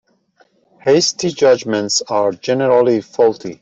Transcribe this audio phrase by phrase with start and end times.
[0.81, 3.59] Hasty judgements are generally faulty.